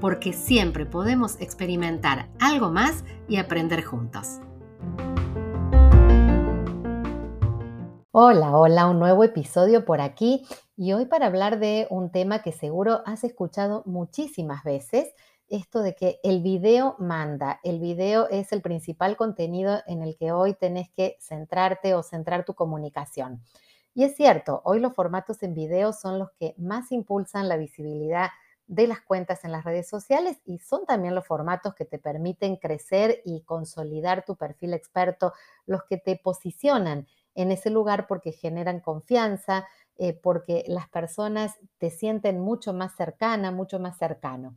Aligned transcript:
porque 0.00 0.32
siempre 0.32 0.86
podemos 0.86 1.40
experimentar 1.40 2.28
algo 2.40 2.70
más 2.70 3.04
y 3.28 3.36
aprender 3.36 3.82
juntos. 3.82 4.40
Hola, 8.10 8.56
hola, 8.56 8.86
un 8.88 8.98
nuevo 8.98 9.22
episodio 9.22 9.84
por 9.84 10.00
aquí 10.00 10.44
y 10.76 10.92
hoy 10.92 11.06
para 11.06 11.26
hablar 11.26 11.58
de 11.58 11.86
un 11.90 12.10
tema 12.10 12.42
que 12.42 12.52
seguro 12.52 13.02
has 13.06 13.22
escuchado 13.22 13.82
muchísimas 13.86 14.64
veces, 14.64 15.14
esto 15.48 15.82
de 15.82 15.94
que 15.94 16.18
el 16.22 16.42
video 16.42 16.96
manda, 16.98 17.60
el 17.62 17.80
video 17.80 18.28
es 18.28 18.52
el 18.52 18.60
principal 18.60 19.16
contenido 19.16 19.82
en 19.86 20.02
el 20.02 20.16
que 20.16 20.32
hoy 20.32 20.54
tenés 20.54 20.90
que 20.90 21.16
centrarte 21.20 21.94
o 21.94 22.02
centrar 22.02 22.44
tu 22.44 22.54
comunicación. 22.54 23.42
Y 23.94 24.04
es 24.04 24.14
cierto, 24.16 24.62
hoy 24.64 24.80
los 24.80 24.94
formatos 24.94 25.42
en 25.42 25.54
video 25.54 25.92
son 25.92 26.18
los 26.18 26.30
que 26.32 26.54
más 26.58 26.92
impulsan 26.92 27.48
la 27.48 27.56
visibilidad 27.56 28.28
de 28.68 28.86
las 28.86 29.00
cuentas 29.00 29.44
en 29.44 29.50
las 29.50 29.64
redes 29.64 29.88
sociales 29.88 30.38
y 30.44 30.58
son 30.58 30.84
también 30.86 31.14
los 31.14 31.26
formatos 31.26 31.74
que 31.74 31.86
te 31.86 31.98
permiten 31.98 32.56
crecer 32.56 33.22
y 33.24 33.42
consolidar 33.42 34.24
tu 34.24 34.36
perfil 34.36 34.74
experto, 34.74 35.32
los 35.66 35.84
que 35.84 35.96
te 35.96 36.16
posicionan 36.16 37.08
en 37.34 37.50
ese 37.50 37.70
lugar 37.70 38.06
porque 38.06 38.32
generan 38.32 38.80
confianza, 38.80 39.66
eh, 39.96 40.12
porque 40.12 40.64
las 40.68 40.88
personas 40.88 41.56
te 41.78 41.90
sienten 41.90 42.40
mucho 42.40 42.72
más 42.74 42.94
cercana, 42.94 43.50
mucho 43.50 43.80
más 43.80 43.96
cercano. 43.96 44.56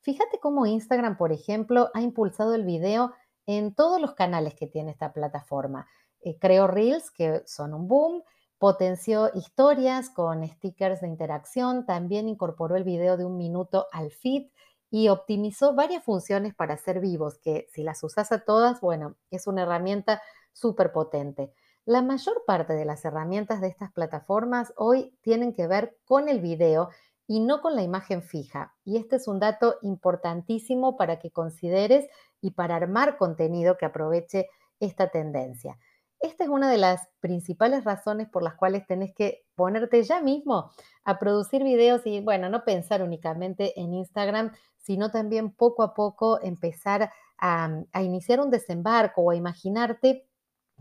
Fíjate 0.00 0.38
cómo 0.40 0.64
Instagram, 0.64 1.18
por 1.18 1.30
ejemplo, 1.30 1.90
ha 1.92 2.00
impulsado 2.00 2.54
el 2.54 2.64
video 2.64 3.12
en 3.46 3.74
todos 3.74 4.00
los 4.00 4.14
canales 4.14 4.54
que 4.54 4.66
tiene 4.66 4.92
esta 4.92 5.12
plataforma. 5.12 5.86
Eh, 6.22 6.38
creó 6.38 6.66
Reels, 6.66 7.10
que 7.10 7.42
son 7.46 7.74
un 7.74 7.88
boom, 7.88 8.22
potenció 8.60 9.30
historias 9.34 10.10
con 10.10 10.46
stickers 10.46 11.00
de 11.00 11.08
interacción, 11.08 11.86
también 11.86 12.28
incorporó 12.28 12.76
el 12.76 12.84
video 12.84 13.16
de 13.16 13.24
un 13.24 13.38
minuto 13.38 13.86
al 13.90 14.10
feed 14.10 14.48
y 14.90 15.08
optimizó 15.08 15.74
varias 15.74 16.04
funciones 16.04 16.54
para 16.54 16.76
ser 16.76 17.00
vivos, 17.00 17.38
que 17.38 17.68
si 17.72 17.82
las 17.82 18.04
usas 18.04 18.32
a 18.32 18.44
todas, 18.44 18.82
bueno, 18.82 19.16
es 19.30 19.46
una 19.46 19.62
herramienta 19.62 20.20
súper 20.52 20.92
potente. 20.92 21.54
La 21.86 22.02
mayor 22.02 22.42
parte 22.46 22.74
de 22.74 22.84
las 22.84 23.02
herramientas 23.06 23.62
de 23.62 23.68
estas 23.68 23.92
plataformas 23.92 24.74
hoy 24.76 25.16
tienen 25.22 25.54
que 25.54 25.66
ver 25.66 25.96
con 26.04 26.28
el 26.28 26.40
video 26.40 26.90
y 27.26 27.40
no 27.40 27.62
con 27.62 27.74
la 27.74 27.82
imagen 27.82 28.22
fija. 28.22 28.74
Y 28.84 28.98
este 28.98 29.16
es 29.16 29.26
un 29.26 29.40
dato 29.40 29.76
importantísimo 29.80 30.98
para 30.98 31.18
que 31.18 31.30
consideres 31.30 32.10
y 32.42 32.50
para 32.50 32.76
armar 32.76 33.16
contenido 33.16 33.78
que 33.78 33.86
aproveche 33.86 34.50
esta 34.80 35.08
tendencia. 35.08 35.78
Esta 36.20 36.44
es 36.44 36.50
una 36.50 36.70
de 36.70 36.76
las 36.76 37.08
principales 37.20 37.84
razones 37.84 38.28
por 38.28 38.42
las 38.42 38.54
cuales 38.54 38.86
tenés 38.86 39.14
que 39.14 39.46
ponerte 39.54 40.02
ya 40.02 40.20
mismo 40.20 40.70
a 41.02 41.18
producir 41.18 41.64
videos 41.64 42.02
y, 42.04 42.20
bueno, 42.20 42.50
no 42.50 42.62
pensar 42.64 43.02
únicamente 43.02 43.78
en 43.80 43.94
Instagram, 43.94 44.52
sino 44.76 45.10
también 45.10 45.50
poco 45.50 45.82
a 45.82 45.94
poco 45.94 46.38
empezar 46.42 47.10
a, 47.38 47.70
a 47.92 48.02
iniciar 48.02 48.40
un 48.40 48.50
desembarco 48.50 49.22
o 49.22 49.30
a 49.30 49.36
imaginarte 49.36 50.26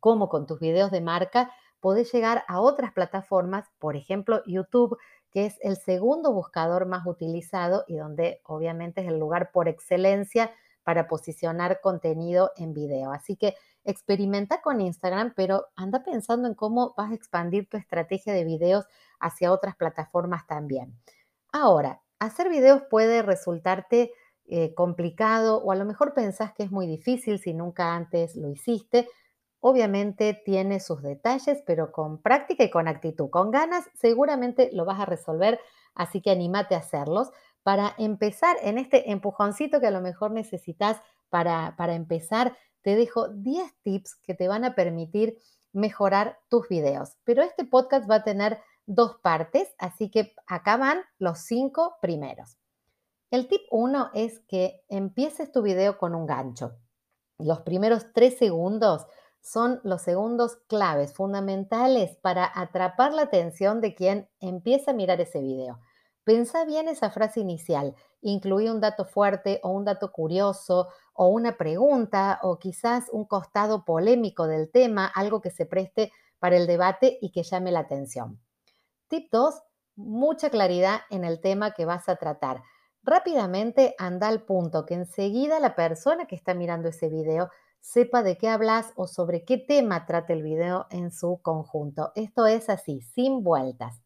cómo 0.00 0.28
con 0.28 0.46
tus 0.46 0.60
videos 0.60 0.90
de 0.90 1.00
marca 1.00 1.50
podés 1.80 2.12
llegar 2.12 2.44
a 2.46 2.60
otras 2.60 2.92
plataformas, 2.92 3.66
por 3.78 3.96
ejemplo 3.96 4.42
YouTube, 4.46 4.98
que 5.30 5.46
es 5.46 5.56
el 5.62 5.76
segundo 5.76 6.32
buscador 6.32 6.84
más 6.84 7.06
utilizado 7.06 7.84
y 7.88 7.96
donde 7.96 8.42
obviamente 8.44 9.00
es 9.00 9.08
el 9.08 9.18
lugar 9.18 9.50
por 9.50 9.66
excelencia 9.66 10.52
para 10.84 11.08
posicionar 11.08 11.80
contenido 11.80 12.52
en 12.56 12.74
video. 12.74 13.12
Así 13.12 13.36
que 13.36 13.56
experimenta 13.84 14.60
con 14.60 14.80
Instagram, 14.80 15.32
pero 15.34 15.66
anda 15.76 16.02
pensando 16.04 16.48
en 16.48 16.54
cómo 16.54 16.94
vas 16.96 17.10
a 17.10 17.14
expandir 17.14 17.68
tu 17.68 17.76
estrategia 17.76 18.32
de 18.32 18.44
videos 18.44 18.86
hacia 19.20 19.52
otras 19.52 19.76
plataformas 19.76 20.46
también. 20.46 20.98
Ahora, 21.52 22.02
hacer 22.18 22.48
videos 22.48 22.82
puede 22.90 23.22
resultarte 23.22 24.12
eh, 24.46 24.74
complicado 24.74 25.58
o 25.58 25.72
a 25.72 25.76
lo 25.76 25.84
mejor 25.84 26.14
pensás 26.14 26.52
que 26.52 26.64
es 26.64 26.70
muy 26.70 26.86
difícil 26.86 27.38
si 27.38 27.54
nunca 27.54 27.94
antes 27.94 28.36
lo 28.36 28.48
hiciste, 28.50 29.08
Obviamente 29.64 30.42
tiene 30.44 30.80
sus 30.80 31.02
detalles, 31.02 31.62
pero 31.64 31.92
con 31.92 32.20
práctica 32.20 32.64
y 32.64 32.70
con 32.70 32.88
actitud, 32.88 33.30
con 33.30 33.52
ganas, 33.52 33.88
seguramente 33.94 34.70
lo 34.72 34.84
vas 34.84 34.98
a 34.98 35.06
resolver, 35.06 35.60
así 35.94 36.20
que 36.20 36.32
anímate 36.32 36.74
a 36.74 36.78
hacerlos 36.78 37.30
para 37.62 37.94
empezar 37.98 38.56
en 38.62 38.78
este 38.78 39.10
empujoncito 39.10 39.80
que 39.80 39.86
a 39.86 39.92
lo 39.92 40.00
mejor 40.00 40.30
necesitas 40.30 41.00
para, 41.28 41.74
para 41.76 41.94
empezar. 41.94 42.56
Te 42.82 42.96
dejo 42.96 43.28
10 43.28 43.72
tips 43.82 44.16
que 44.16 44.34
te 44.34 44.48
van 44.48 44.64
a 44.64 44.74
permitir 44.74 45.38
mejorar 45.72 46.38
tus 46.48 46.68
videos, 46.68 47.16
pero 47.24 47.42
este 47.42 47.64
podcast 47.64 48.10
va 48.10 48.16
a 48.16 48.24
tener 48.24 48.58
dos 48.86 49.16
partes, 49.22 49.74
así 49.78 50.10
que 50.10 50.34
acá 50.46 50.76
van 50.76 51.00
los 51.18 51.38
cinco 51.38 51.96
primeros. 52.02 52.58
El 53.30 53.48
tip 53.48 53.62
1 53.70 54.10
es 54.12 54.40
que 54.40 54.84
empieces 54.88 55.50
tu 55.52 55.62
video 55.62 55.96
con 55.96 56.14
un 56.14 56.26
gancho. 56.26 56.76
Los 57.38 57.62
primeros 57.62 58.12
tres 58.12 58.36
segundos 58.36 59.06
son 59.40 59.80
los 59.84 60.02
segundos 60.02 60.56
claves 60.68 61.14
fundamentales 61.14 62.16
para 62.16 62.50
atrapar 62.54 63.12
la 63.12 63.22
atención 63.22 63.80
de 63.80 63.94
quien 63.94 64.28
empieza 64.38 64.90
a 64.90 64.94
mirar 64.94 65.20
ese 65.20 65.40
video. 65.40 65.80
Pensa 66.24 66.64
bien 66.64 66.86
esa 66.86 67.10
frase 67.10 67.40
inicial, 67.40 67.96
incluye 68.20 68.70
un 68.70 68.80
dato 68.80 69.04
fuerte 69.04 69.58
o 69.64 69.70
un 69.70 69.84
dato 69.84 70.12
curioso 70.12 70.88
o 71.14 71.26
una 71.26 71.56
pregunta 71.56 72.38
o 72.42 72.58
quizás 72.60 73.08
un 73.10 73.24
costado 73.24 73.84
polémico 73.84 74.46
del 74.46 74.70
tema, 74.70 75.06
algo 75.06 75.40
que 75.40 75.50
se 75.50 75.66
preste 75.66 76.12
para 76.38 76.56
el 76.56 76.68
debate 76.68 77.18
y 77.20 77.32
que 77.32 77.42
llame 77.42 77.72
la 77.72 77.80
atención. 77.80 78.40
Tip 79.08 79.32
2, 79.32 79.62
mucha 79.96 80.48
claridad 80.48 81.00
en 81.10 81.24
el 81.24 81.40
tema 81.40 81.72
que 81.72 81.86
vas 81.86 82.08
a 82.08 82.16
tratar. 82.16 82.62
Rápidamente 83.02 83.96
anda 83.98 84.28
al 84.28 84.44
punto 84.44 84.86
que 84.86 84.94
enseguida 84.94 85.58
la 85.58 85.74
persona 85.74 86.26
que 86.26 86.36
está 86.36 86.54
mirando 86.54 86.88
ese 86.88 87.08
video 87.08 87.50
sepa 87.80 88.22
de 88.22 88.38
qué 88.38 88.48
hablas 88.48 88.92
o 88.94 89.08
sobre 89.08 89.44
qué 89.44 89.58
tema 89.58 90.06
trata 90.06 90.32
el 90.32 90.42
video 90.44 90.86
en 90.90 91.10
su 91.10 91.40
conjunto. 91.42 92.12
Esto 92.14 92.46
es 92.46 92.70
así, 92.70 93.00
sin 93.00 93.42
vueltas. 93.42 94.00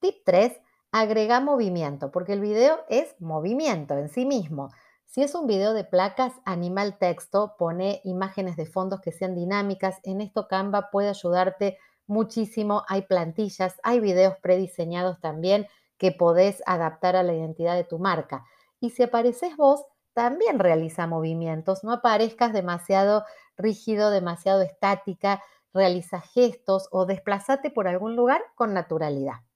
Tip 0.00 0.16
3, 0.24 0.60
agrega 0.92 1.40
movimiento, 1.40 2.10
porque 2.10 2.32
el 2.32 2.40
video 2.40 2.80
es 2.88 3.14
movimiento 3.20 3.96
en 3.98 4.08
sí 4.08 4.24
mismo. 4.24 4.70
Si 5.04 5.22
es 5.22 5.34
un 5.34 5.46
video 5.46 5.72
de 5.72 5.84
placas, 5.84 6.32
anima 6.44 6.82
el 6.82 6.98
texto, 6.98 7.54
pone 7.58 8.00
imágenes 8.04 8.56
de 8.56 8.66
fondos 8.66 9.00
que 9.00 9.12
sean 9.12 9.34
dinámicas. 9.34 9.98
En 10.02 10.20
esto 10.20 10.48
Canva 10.48 10.90
puede 10.90 11.08
ayudarte 11.08 11.78
muchísimo. 12.06 12.84
Hay 12.88 13.02
plantillas, 13.02 13.80
hay 13.82 14.00
videos 14.00 14.36
prediseñados 14.42 15.20
también 15.20 15.66
que 15.98 16.12
podés 16.12 16.62
adaptar 16.66 17.16
a 17.16 17.22
la 17.22 17.34
identidad 17.34 17.74
de 17.74 17.84
tu 17.84 17.98
marca. 17.98 18.44
Y 18.80 18.90
si 18.90 19.02
apareces 19.02 19.56
vos, 19.56 19.84
también 20.12 20.58
realiza 20.58 21.06
movimientos, 21.06 21.84
no 21.84 21.92
aparezcas 21.92 22.52
demasiado 22.52 23.24
rígido, 23.56 24.10
demasiado 24.10 24.62
estática, 24.62 25.42
realiza 25.72 26.20
gestos 26.20 26.88
o 26.90 27.06
desplazate 27.06 27.70
por 27.70 27.88
algún 27.88 28.16
lugar 28.16 28.42
con 28.56 28.74
naturalidad. 28.74 29.47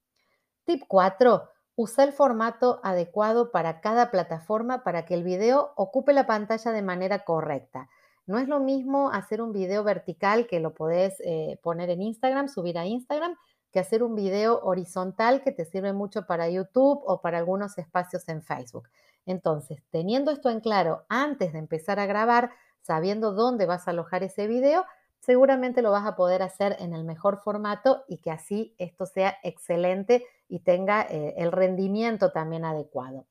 Tip 0.65 0.83
4. 0.87 1.49
Usa 1.75 2.03
el 2.03 2.13
formato 2.13 2.79
adecuado 2.83 3.51
para 3.51 3.81
cada 3.81 4.11
plataforma 4.11 4.83
para 4.83 5.05
que 5.05 5.13
el 5.13 5.23
video 5.23 5.73
ocupe 5.75 6.13
la 6.13 6.25
pantalla 6.25 6.71
de 6.71 6.81
manera 6.81 7.25
correcta. 7.25 7.89
No 8.25 8.37
es 8.37 8.47
lo 8.47 8.59
mismo 8.59 9.11
hacer 9.11 9.41
un 9.41 9.51
video 9.51 9.83
vertical 9.83 10.47
que 10.47 10.61
lo 10.61 10.73
podés 10.73 11.19
eh, 11.25 11.59
poner 11.61 11.89
en 11.89 12.01
Instagram, 12.01 12.47
subir 12.47 12.77
a 12.77 12.85
Instagram, 12.85 13.35
que 13.71 13.79
hacer 13.79 14.03
un 14.03 14.15
video 14.15 14.61
horizontal 14.63 15.41
que 15.41 15.51
te 15.51 15.65
sirve 15.65 15.91
mucho 15.91 16.25
para 16.25 16.49
YouTube 16.49 17.01
o 17.05 17.19
para 17.21 17.39
algunos 17.39 17.77
espacios 17.77 18.29
en 18.29 18.41
Facebook. 18.41 18.87
Entonces, 19.25 19.83
teniendo 19.89 20.31
esto 20.31 20.49
en 20.49 20.61
claro 20.61 21.03
antes 21.09 21.51
de 21.51 21.59
empezar 21.59 21.99
a 21.99 22.05
grabar, 22.05 22.51
sabiendo 22.81 23.33
dónde 23.33 23.65
vas 23.65 23.87
a 23.87 23.91
alojar 23.91 24.23
ese 24.23 24.47
video, 24.47 24.85
seguramente 25.19 25.81
lo 25.81 25.91
vas 25.91 26.05
a 26.05 26.15
poder 26.15 26.41
hacer 26.43 26.75
en 26.79 26.93
el 26.93 27.03
mejor 27.03 27.39
formato 27.41 28.03
y 28.07 28.17
que 28.17 28.29
así 28.29 28.75
esto 28.77 29.05
sea 29.05 29.37
excelente 29.43 30.25
y 30.53 30.59
tenga 30.59 31.01
eh, 31.09 31.33
el 31.37 31.51
rendimiento 31.51 32.31
también 32.31 32.63
adecuado. 32.63 33.25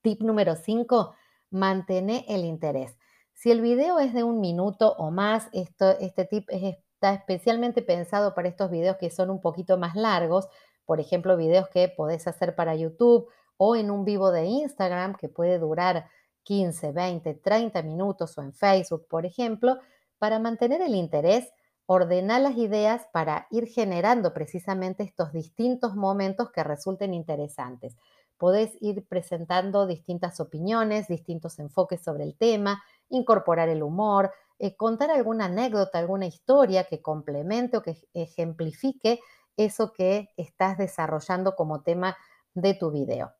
Tip 0.00 0.22
número 0.22 0.56
5, 0.56 1.14
mantén 1.50 2.08
el 2.08 2.46
interés. 2.46 2.96
Si 3.34 3.50
el 3.50 3.60
video 3.60 3.98
es 3.98 4.14
de 4.14 4.24
un 4.24 4.40
minuto 4.40 4.94
o 4.96 5.10
más, 5.10 5.50
esto, 5.52 5.90
este 6.00 6.24
tip 6.24 6.48
está 6.50 7.12
especialmente 7.12 7.82
pensado 7.82 8.34
para 8.34 8.48
estos 8.48 8.70
videos 8.70 8.96
que 8.96 9.10
son 9.10 9.28
un 9.28 9.42
poquito 9.42 9.76
más 9.76 9.94
largos, 9.94 10.48
por 10.86 11.00
ejemplo, 11.00 11.36
videos 11.36 11.68
que 11.68 11.90
podés 11.90 12.26
hacer 12.26 12.54
para 12.54 12.74
YouTube 12.74 13.28
o 13.58 13.76
en 13.76 13.90
un 13.90 14.06
vivo 14.06 14.30
de 14.30 14.46
Instagram 14.46 15.16
que 15.16 15.28
puede 15.28 15.58
durar 15.58 16.08
15, 16.44 16.92
20, 16.92 17.34
30 17.34 17.82
minutos 17.82 18.38
o 18.38 18.42
en 18.42 18.54
Facebook, 18.54 19.06
por 19.06 19.26
ejemplo, 19.26 19.76
para 20.16 20.38
mantener 20.38 20.80
el 20.80 20.94
interés, 20.94 21.52
ordenar 21.90 22.42
las 22.42 22.58
ideas 22.58 23.06
para 23.12 23.46
ir 23.50 23.66
generando 23.66 24.34
precisamente 24.34 25.02
estos 25.02 25.32
distintos 25.32 25.96
momentos 25.96 26.50
que 26.50 26.62
resulten 26.62 27.14
interesantes. 27.14 27.96
Podés 28.36 28.76
ir 28.82 29.06
presentando 29.08 29.86
distintas 29.86 30.38
opiniones, 30.38 31.08
distintos 31.08 31.58
enfoques 31.58 32.02
sobre 32.02 32.24
el 32.24 32.36
tema, 32.36 32.82
incorporar 33.08 33.70
el 33.70 33.82
humor, 33.82 34.30
eh, 34.58 34.76
contar 34.76 35.10
alguna 35.10 35.46
anécdota, 35.46 35.98
alguna 35.98 36.26
historia 36.26 36.84
que 36.84 37.00
complemente 37.00 37.78
o 37.78 37.82
que 37.82 37.96
ejemplifique 38.12 39.20
eso 39.56 39.94
que 39.94 40.28
estás 40.36 40.76
desarrollando 40.76 41.56
como 41.56 41.80
tema 41.80 42.18
de 42.52 42.74
tu 42.74 42.90
video. 42.90 43.32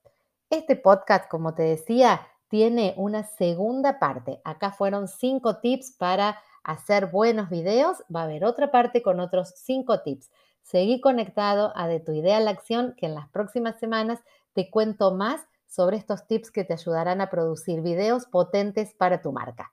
Este 0.49 0.75
podcast, 0.75 1.29
como 1.29 1.55
te 1.55 1.65
decía, 1.65 2.27
tiene 2.49 2.95
una 2.97 3.25
segunda 3.25 3.99
parte. 3.99 4.41
Acá 4.43 4.73
fueron 4.73 5.07
cinco 5.07 5.59
tips 5.59 5.93
para 5.99 6.39
hacer 6.69 7.07
buenos 7.07 7.49
videos. 7.49 8.05
Va 8.15 8.21
a 8.21 8.25
haber 8.25 8.45
otra 8.45 8.71
parte 8.71 9.03
con 9.03 9.21
otros 9.21 9.55
cinco 9.57 10.03
tips. 10.03 10.31
Seguí 10.63 11.01
conectado 11.01 11.73
a 11.75 11.89
De 11.89 11.99
tu 11.99 12.13
idea 12.13 12.37
a 12.37 12.41
la 12.41 12.51
acción, 12.51 12.95
que 12.97 13.07
en 13.07 13.15
las 13.15 13.29
próximas 13.31 13.79
semanas 13.81 14.21
te 14.53 14.71
cuento 14.71 15.15
más 15.15 15.41
sobre 15.67 15.97
estos 15.97 16.27
tips 16.27 16.51
que 16.51 16.65
te 16.65 16.75
ayudarán 16.75 17.23
a 17.23 17.31
producir 17.31 17.81
videos 17.81 18.27
potentes 18.27 18.95
para 18.95 19.23
tu 19.23 19.33
marca. 19.33 19.73